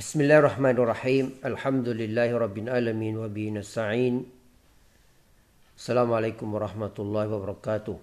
[0.00, 4.14] بسم الله الرحمن الرحيم الحمد لله رب العالمين وبه نستعين
[5.78, 7.96] السلام عليكم ورحمة الله وبركاته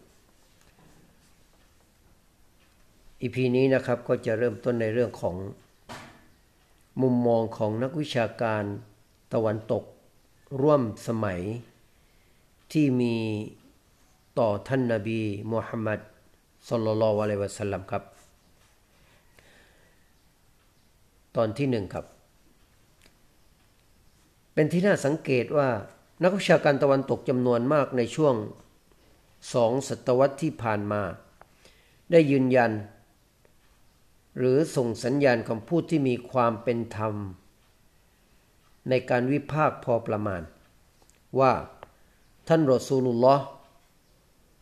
[3.21, 5.35] อีพีนี้นะครับก็จะเริ่มต้นในเรื่องของ
[7.01, 8.63] มุมมองของนักวิชาการ
[9.33, 9.83] ตะวันตก
[10.61, 11.41] ร่วมสมัย
[12.71, 13.15] ที่มี
[14.39, 15.21] ต่อท่านนาบี
[15.51, 15.99] มุฮัมมัด
[16.69, 18.12] สุลลัลวะลัยวะสัลลัมครับ
[21.36, 22.06] ตอนที่หนึ่งครับ
[24.54, 25.68] เป็นที่น่าสังเกตว่า
[26.22, 28.34] นักวิชาการตะวันตกจำนวนมากในช่วง
[29.54, 31.02] สองศตวรรษที่ผ่านมา
[32.10, 32.72] ได้ยืนยัน
[34.38, 37.14] หรือส่งสัญญาณคำพูดที่มีความเป็นธรรม
[38.88, 40.42] ในการวิพากษ์พอประมาณ
[41.38, 41.52] ว่า
[42.48, 43.44] ท่านรอซูลุลลอฮ์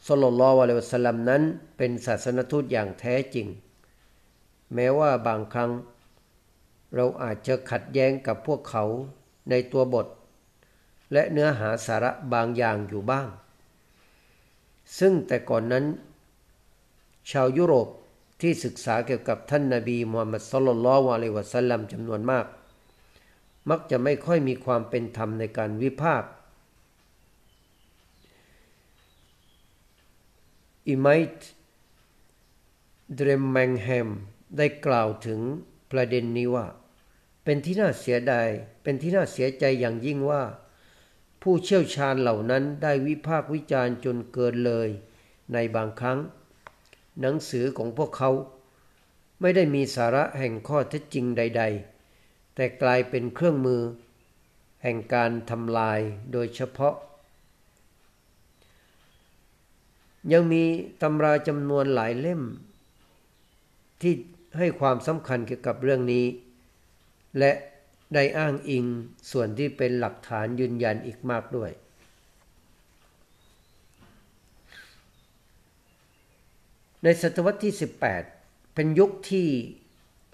[0.08, 1.42] สลลลอฮุอะลัยวะสัลลัมนั้น
[1.76, 3.46] เป็นศาสนทูตอย่างแท้จริง
[4.74, 5.70] แม้ว่าบางครั้ง
[6.94, 8.84] เราอาจจะขัดแย้งกับพวกเขา
[9.50, 10.06] ในตัวบท
[11.12, 13.28] และเนื้อหาสาระบางอย่างอยู่บ้าง
[14.98, 15.84] ซึ่งแต่ก่อนนั้น
[17.30, 17.88] ชาวยุโรป
[18.40, 22.46] ที่ศึกษาเกี่ยวกับท่านนาบีมูฮัมมัดสุลลัลลอฮุอะลัยวะสัลลัมจำนวนมาก
[23.70, 26.30] มักจะไม่ค่อยมีความเป็นธรรมในการวิพากษ์
[30.88, 31.06] อิไม
[31.36, 31.46] ต์
[33.14, 34.08] เดรมแมงแฮม
[34.56, 35.40] ได้กล่าวถึง
[35.90, 36.66] ประเด็นนี้ว่า
[37.44, 38.48] เป็นที่น่าเสียดาย
[38.82, 40.42] เป็นที่น่าเสียใจอย่างยิ่งว่า
[41.42, 44.88] ผู้เชี่ยวชาญเหล่านั้นได้วิพากษ์วิจารณ์จนเกินเลย
[45.52, 46.18] ในบางครั้ง
[47.20, 48.30] หนังสือของพวกเขา
[49.40, 51.62] ไม่ได้มีสาระแห่งข้อเท็จจริงใด
[52.08, 53.82] ๆ แต่กลายเป็นเครื่องมือ
[54.82, 56.00] แห่งการทำลาย
[56.32, 56.94] โดยเฉพาะ
[60.32, 60.62] ยังมี
[61.02, 62.42] ตำราจำนวนหลายเล่ม
[64.00, 64.14] ที่
[64.58, 66.24] ให้ความสำคัญเกี่ยวกับเรื่องนี้
[67.38, 67.52] และ
[68.14, 68.84] ได้อ้างอิง
[69.30, 71.70] ส่วนที่เป็นหลักฐานยืนยันอีกมากด้วย
[77.02, 77.74] ในศตวรรษที่
[78.24, 79.48] 18 เป็นยุคที่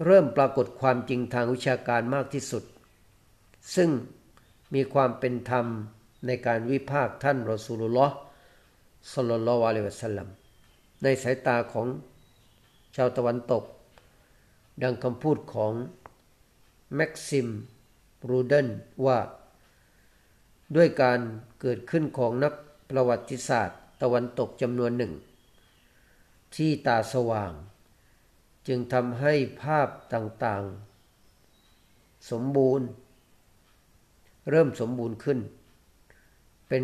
[0.04, 2.64] เริ่มปรากฏความจริงทางวิชาการมากที่สุด
[3.76, 3.90] ซึ่ง
[4.74, 5.66] มีความเป็นธรรม
[6.26, 8.16] ในการวิพากษ์ท่านรอสูลุลลอฮ์
[9.14, 10.28] สลลลอฮุอะลัยวะสัลลัม
[11.02, 11.86] ในสายตาของ
[12.96, 13.64] ชาวตะวันตก
[14.82, 15.72] ดังคำพูดของ
[16.94, 17.48] แม็กซิม
[18.30, 18.68] รูเดน
[19.06, 19.18] ว่า
[20.76, 21.20] ด้วยการ
[21.60, 22.54] เกิดขึ้นของนัก
[22.90, 25.12] ประวัติศาสตร์ ตะวันตกจำนวนหนึ่ง
[26.54, 27.52] ที่ตาสว่าง
[28.68, 32.86] จึงทำให้ภาพต่างๆ สมบูรณ์
[34.50, 35.38] เริ่มสมบูรณ์ขึ้น
[36.68, 36.82] เป็น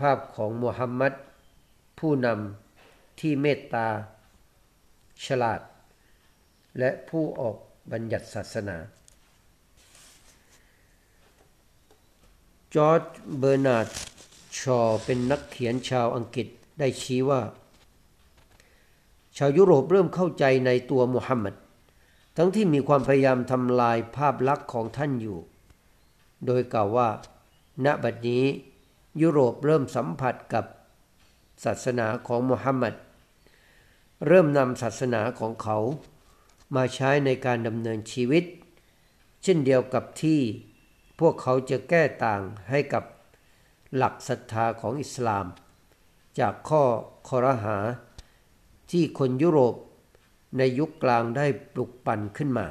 [0.00, 1.12] ภาพของมุฮัมมัด
[1.98, 3.88] ผู้นำที่เมตตา
[5.24, 5.60] ฉลาด
[6.78, 7.56] และผู้ออก
[7.92, 8.76] บัญญัติศาสนา
[12.74, 13.02] จอร์จ
[13.38, 13.88] เบอร์นาร์ด
[14.58, 16.48] ชอเป็นนักเขียนชาวอังกฤษ
[16.78, 17.40] ได้ชี้ว่า
[19.36, 21.54] ชาวยุโรปเริ่มเข้าใจในตัวมุฮัมมัด
[22.36, 25.38] ทั้งที่มีความพยายามทำลายภาพลักษณ์ของท่านอยู่
[26.46, 27.08] โดยกล่าวว่า
[27.84, 28.44] ณบัดนี้
[29.22, 30.64] ยุโรปเริ่มสัมผัสกับ
[31.64, 32.94] ศาสนาของมุฮัมมัด
[34.26, 35.78] เริ่มนำศาสนาของเขา
[36.74, 38.44] มาใช้ในการดำเนินชีวิต
[39.42, 40.40] เช่นเดียวกับที่
[41.18, 43.04] พวกเขาจะแก้ต่างให้กับ
[43.96, 45.46] หลักศรัทธาของอิสลาม
[46.38, 46.82] จากข้อ
[47.28, 47.78] คอรหา
[48.90, 49.74] ที่คนยุโรป
[50.58, 52.66] ในยุคกลางได้ปลุกปั่นขึ้นมา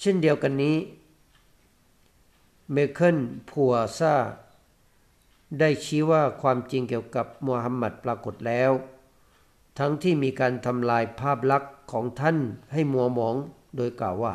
[0.00, 0.76] เช่นเดียวกันนี้
[2.72, 3.18] เมเคิล
[3.50, 4.14] พัวซา
[5.58, 8.72] ได้ชี้ว่าความจริงเกี่ยวกับมูฮัมหมัดปรากฏแล้ว
[9.78, 12.36] ทั้งที่มีการทำลายภาพลักษณ์ของท่าน
[12.72, 13.36] ให้มัวหมอง
[13.76, 14.34] โดยกล่าวว่า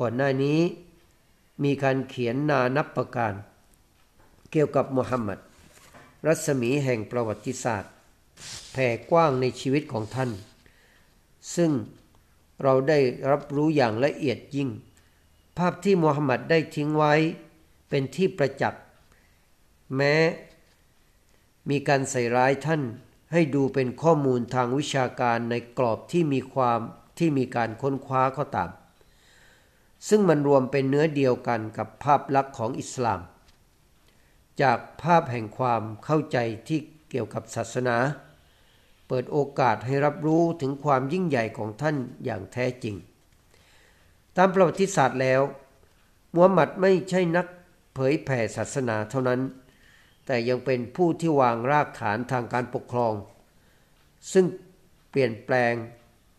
[0.00, 0.58] ก่อนหน้านี้
[1.64, 3.34] มีการเขียนนานับประการ
[4.50, 5.38] เกี่ยวกับมูฮัมหมัด
[6.26, 7.92] รัศมีแห่งประวัติศาสตร์
[8.72, 10.30] แผ่กว้างในชีวิตของท่าน
[11.54, 11.70] ซึ่ง
[12.62, 12.98] เราได้
[13.30, 14.68] รับรู้อย่างละเอียดยิ่ง
[15.58, 17.14] ภาพที่มูฮัมหมัดได้ทิ้งไว้
[17.88, 18.82] เป็นที่ประจักษ์
[19.96, 20.14] แม้
[21.70, 22.82] มีการใส่ร้ายท่าน
[23.32, 26.80] ให้ดูเป็นข้อมูลทางวิชาการในกรอบที่มีความ
[27.18, 28.70] ที่มีการค้นคว้าก็ตาม
[30.08, 33.20] ซึ่งมันรวมเป็นเนื้อเดียวกันกับภาพลักษณ์ของอิสลาม
[34.62, 36.38] จากภาพแห่งความเข้าใจ
[36.68, 36.78] ที่
[37.10, 37.96] เกี่ยวกับศาสนา
[39.08, 42.96] เปิดโอกาสให้รับรู้ถึงความยิ่งใหญ่ของท่านอย่างแท้จริง
[44.36, 45.40] ตามประวัติศาสตร์แล้ว
[46.34, 47.46] มูฮัมหมัดไม่ใช่นัก
[47.94, 49.40] เผยแผ่ศาสนาเท่านั้น
[50.26, 53.14] แต่ยังเป็นผู้ที่วางรากฐานทางการปกครอง
[54.32, 54.46] ซึ่ง
[55.10, 55.74] เปลี่ยนแปลง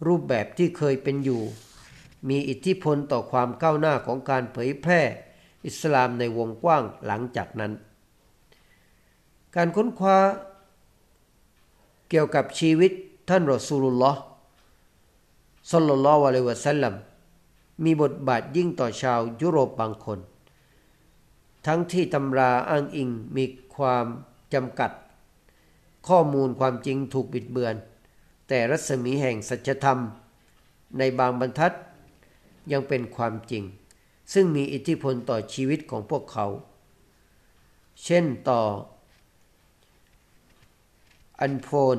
[0.08, 1.42] รูปแบบที่เคยเป็นอยู่
[2.30, 5.02] มีอิทธิพลต่อความก้าวหน้าของการเผยแพร่
[5.66, 7.72] อิสลามในวงกว้างหลังจากนั้น
[9.56, 10.18] การค้นคว้า
[12.10, 12.92] เกี่ยวกับชีวิต
[13.30, 14.22] ท่านรอซูลุลลอฮ์
[15.72, 16.94] สัลลัลลอฮุอะลัยวะสัลลัม
[17.84, 20.20] มีบทบาทยิ่งต่อชาวยุโรปบางคน
[21.66, 23.46] ทั้งที่ตำราอ้างอิงมี
[23.76, 24.06] ความ
[24.54, 24.92] จำกัด
[26.08, 27.76] ข้อมูลความจริงถูกบิดเบือน
[28.48, 30.00] แต่รัศมีแห่งสัจธรรม
[30.98, 31.74] ในบางบรรทัด
[32.72, 33.64] ยังเป็นความจริง
[34.34, 36.48] ซึ่งมีอิทธิพลต่อชีวิตของพวกเขา
[38.04, 38.62] เช่นต่อ
[41.40, 41.98] อันโฟน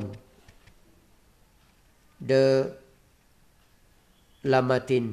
[2.27, 2.45] เดอ
[4.51, 5.05] ลามาติน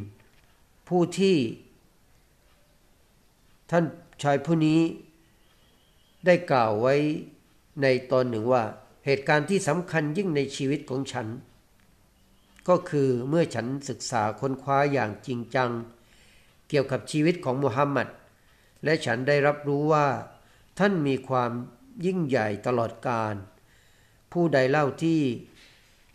[0.88, 1.36] ผู้ที่
[3.70, 3.84] ท่าน
[4.22, 4.80] ชายผู้นี้
[6.26, 6.94] ได้กล่าวไว้
[7.82, 8.62] ในตอนหนึ่งว่า
[9.06, 11.26] เหตุการณ์ที่สำคัญยิ่งในชีวิตของฉัน
[12.70, 15.70] ก็คือเมื่อฉันศึกษาค้นคว้าอย่างจริงจัง
[16.68, 18.08] เกี่ยวกับชีวิตของมุฮัมหมัด
[18.84, 20.06] และฉันได้รับรู้ว่า
[20.78, 21.50] ท่านมีความ
[22.06, 23.34] ยิ่งใหญ่ตลอดกาล
[24.32, 25.20] ผู้ใดเล่าที่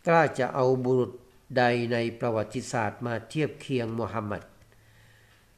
[0.07, 1.11] กล้าจะเอาบุรุษ
[1.57, 1.63] ใด
[1.93, 4.43] ในประวัติศาสตร์มาเทียบเคียงมุฮัมหมัด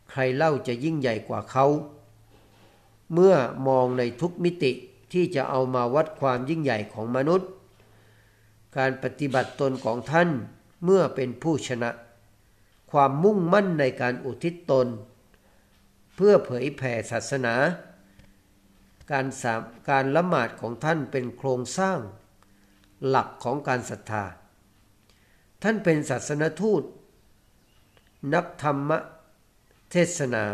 [0.10, 1.66] ใครเล่าจะยิ่งใหญ่กว่าเขา
[3.14, 3.36] เมื่อ
[3.68, 4.72] มองในทุกมิติ
[5.14, 7.50] ที่จะเอามาวัดความยิ่งใหญ่ของมนุษย์
[8.78, 10.30] การปฏิบัติตนของท่าน
[10.84, 11.90] เมื่อเป็นผู้ชนะ
[12.92, 14.88] ความมุ่งมั่นในการอุทิศตน
[16.16, 17.56] เพื่อเผยแผ่ศาสนา
[19.12, 22.00] การสามการละหมาดของท่านเป็นโครงสร้าง
[23.08, 24.26] หลักของการศรัทธา
[25.64, 26.84] ท่านเป็นศาสนทูต
[28.34, 28.92] นักธรรม
[29.92, 30.46] เทศนา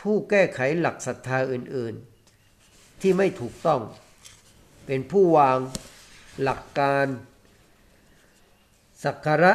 [0.00, 3.80] ผู้แก้ไขหลักศรัทธาอื่นๆ ที่ไม่ถูกต้อง
[4.86, 5.58] เป็นผู้วาง
[6.42, 7.06] หลักการ
[9.04, 9.52] สักการะ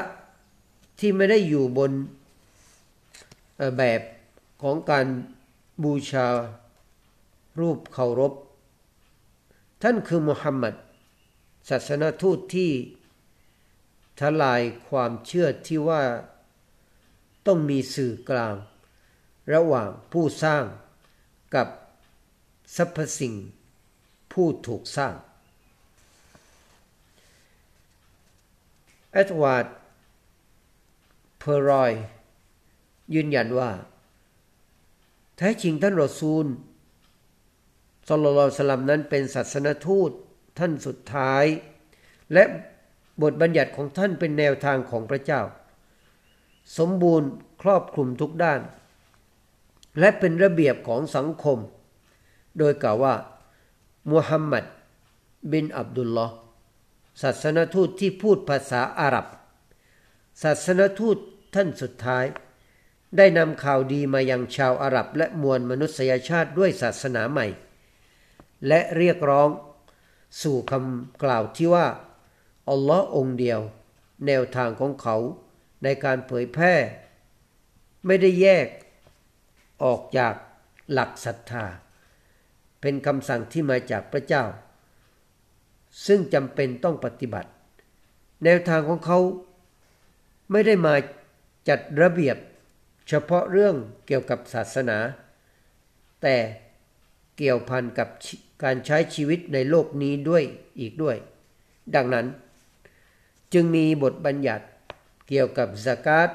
[1.00, 1.92] ที่ไม่ได้อยู่บน
[3.78, 4.02] แบบ
[4.62, 5.08] ของการ
[5.84, 6.28] บูชา
[7.60, 8.34] รูปเคารพ
[9.82, 10.74] ท่านคือมุฮัมมัด
[11.70, 12.72] ศาสนทูตที่
[14.20, 16.04] ทลายความเชื่อที่ว่า
[17.46, 18.56] ต้องมีสื่อกลาง
[19.54, 20.64] ระหว่างผู้สร้าง
[21.56, 21.68] กับ
[22.76, 23.34] สรรพสิ่ง
[24.32, 25.14] ผู้ถูกสร้าง
[29.18, 29.68] เอ็ดวาร์ด
[31.40, 31.92] เพอร์รอย
[33.14, 33.72] ยืนยันว่า
[35.38, 36.46] แท้จริงท่านรอซูล
[38.08, 40.12] สลลสลัมนั้นเป็นศาสนทูต
[40.60, 41.46] ท่านสุดท้าย
[42.34, 42.44] และ
[43.22, 45.42] บทบัญญัติของท่านเป็นแนวทางของพระเจ้า
[46.78, 47.30] สมบูรณ์
[47.62, 48.62] ครอบคลุมทุกด้าน
[50.00, 51.58] และเป็นระเบียบของสังคม
[52.58, 53.16] โดยกล่าวว่า
[54.12, 54.66] มุฮัมมัด
[55.52, 56.36] บินอับดุลลอฮ์
[57.22, 59.28] ศาสนทูตที่พูดภาษาอาหรับ
[60.44, 61.18] ศาสนทูต
[61.56, 62.26] ท่านสุดท้าย
[63.18, 67.48] ได้นำข่าวดีมายังชาวอาหรับและมวลมนุษยชาติด้วยศาสนาใหม่
[68.68, 69.50] และเรียกร้อง
[70.42, 71.88] สู่คำกล่าวที่ว่า
[72.70, 73.60] อัลลอฮ์องเดียว
[74.26, 75.16] แนวทางของเขา
[75.84, 76.74] ในการเผยแพร่
[78.06, 78.68] ไม่ได้แยก
[79.84, 80.34] ออกจาก
[80.92, 81.66] หลักศรัทธา
[82.82, 84.44] เป็นคำสั่งที่มาจากพระเจ้า
[86.06, 87.50] ซึ่งจำเป็นต้องปฏิบัติ
[88.44, 89.20] แนวทางของเขา
[90.52, 90.96] ไม่ได้มา
[91.70, 92.38] จัดระเบียบ
[93.08, 93.76] เฉพาะเรื่อง
[94.08, 94.98] เกี่ยวกับศาสนา
[96.22, 96.36] แต่
[97.38, 98.10] เกี่ยวพันกับ
[98.64, 100.44] การใช้ชีวิตในโลกนี้ด้วย
[100.80, 101.16] อีกด้วย
[101.96, 102.26] ดังนั้น
[103.54, 104.66] จึงมีบทบัญญัติ
[105.28, 106.30] เกี่ยวกับสกาต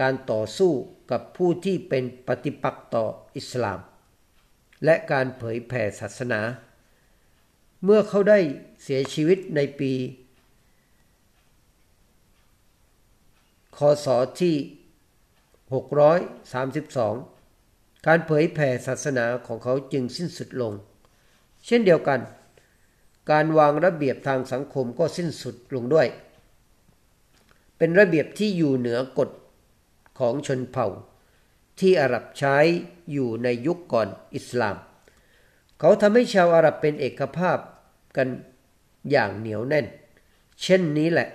[0.00, 0.72] การต่อสู้
[1.10, 3.04] กับผู้ที่เป็นปฏิปักษ์ต่อ
[3.36, 3.78] อิสลาม
[4.84, 6.40] และการเผยแผ่ศาสนา
[7.84, 8.38] เมื่อเขาได้
[8.82, 9.92] เสียชีวิตในปี
[13.76, 14.06] คศ
[14.40, 14.56] ที่
[15.70, 20.72] 632 การเผยแผ่ศาสนาของเขาจึงสิ้นสุดลง
[21.66, 22.20] เช่นเดียวกัน
[23.30, 26.08] การวางระเบียบทางสังคมก็สิ้นสุดลงด้วย
[27.78, 29.30] เป็นระเบียบที่อยู่เหนือกฎ
[30.18, 30.86] ของชนเผ่า
[31.80, 32.56] ที่อาหรับใช้
[33.12, 34.76] อยู่ในยุคก่อนอิสลาม
[35.78, 37.58] เขาทำให้ชาวอาหรับเป็นเอกภาพ
[38.16, 38.28] กัน
[39.10, 39.86] อย่างเหนียวแน่น
[40.62, 41.28] เช่นนี้แหละ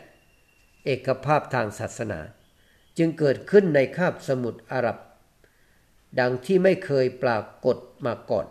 [0.86, 2.20] เอกภาพทางศาสนา
[2.98, 4.98] จึงเกิดขึ้นในคาบสมุทรอาหรับ
[6.20, 8.48] ดังที่ไม่เคยปรากฏมาก่อน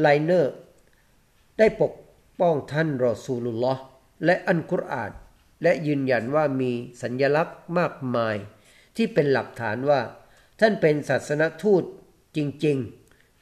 [0.00, 0.52] ไลเนอร์
[1.58, 1.92] ได้ปก
[2.40, 3.82] ป้องท่านรอซูลุลลอฮ์
[4.24, 5.12] และอันกุรอาน
[5.62, 6.72] และยืนยันว่ามี
[7.02, 8.36] สัญญลักษณ์มากมาย
[8.96, 10.00] ที่เป็นหลักฐานว่า
[10.60, 11.84] ท่านเป็นศาสนทูต
[12.36, 12.99] จริง ๆ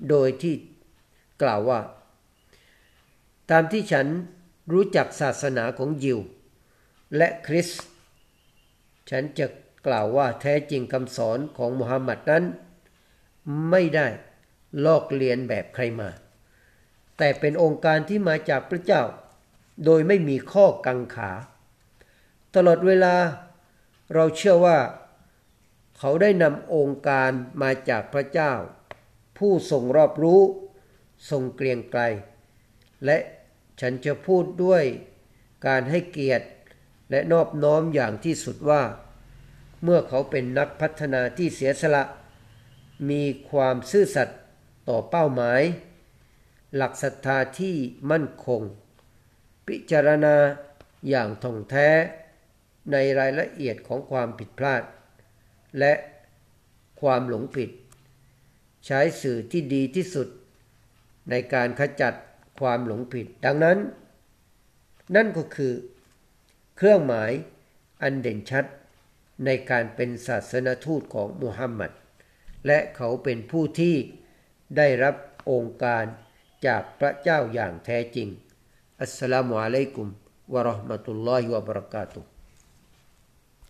[0.09, 0.55] โดยที่
[1.43, 1.81] กล่าวว่า
[3.51, 4.07] ตามที่ฉัน
[4.73, 6.19] รู้จักศาสนาของยิว
[7.17, 7.69] และคริส
[9.11, 9.47] ฉันจะ
[9.87, 12.45] กล่าวว่าแท้จริงคำสอนของมุฮัมมัดนั้น
[13.71, 14.07] ไม่ได้
[14.85, 16.09] ลอกเลียนแบบใครมา
[17.19, 19.03] แต่เป็นองค์การที่มาจากพระเจ้า
[19.85, 21.31] โดยไม่มีข้อกังขา
[22.55, 23.15] ตลอดเวลา
[24.15, 24.79] เราเชื่อว่า
[25.99, 27.31] เขาได้นำองค์การ
[27.63, 28.53] มาจากพระเจ้า
[29.39, 30.41] ผู้ทรงรอบรู้
[31.31, 32.03] ทรงเกรียงไกล
[33.05, 33.19] และ
[33.81, 34.85] ฉันจะพูดด้วย
[35.67, 36.47] การให้เกียรติ
[37.11, 38.83] และนอบน้อมอย่างที่สุดว่า
[39.83, 42.05] เมื่อเขาเป็นนักพัฒนาที่เสียสละ
[43.11, 44.41] มีความซื่อสัตย์
[44.89, 45.63] ต่อเป้าหมาย
[46.77, 47.77] หลักศรัทธาที่
[48.11, 48.63] มั่นคง
[49.67, 50.37] พิจารณา
[51.09, 51.89] อย่างท่องแท้
[52.93, 54.83] ในรายละเอียดของความผิดพลาด
[55.79, 55.93] และ
[57.01, 57.71] ความหลงผิด
[58.89, 60.29] ใช้สื่อที่ดีที่สุด
[61.31, 62.15] ในการขจัด
[62.61, 63.79] ความหลงผิด ดังนั้น
[65.15, 65.73] นั่นก็คือ
[66.77, 67.33] เครื่องหมาย
[68.03, 68.65] อันเด่นชัด
[69.45, 71.91] ในการเป็นศาสนทูตของมุฮัมมัด
[72.67, 73.97] และเขาเป็นผู้ที่
[74.77, 75.15] ได้รับ
[75.51, 76.05] องค์การ
[76.67, 78.29] จากพระเจ้าอย่างแท้จริง
[79.01, 80.07] อัสสลามุอะลัยกุม
[80.53, 82.38] วะราะห์มะตุลลอฮิวะบะเราะกาตุฮ์